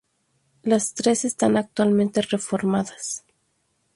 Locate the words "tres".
0.95-1.25